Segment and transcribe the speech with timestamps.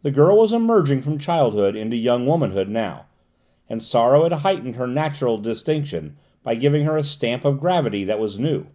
[0.00, 3.04] The girl was emerging from childhood into young womanhood now,
[3.68, 8.18] and sorrow had heightened her natural distinction by giving her a stamp of gravity that
[8.18, 8.68] was new.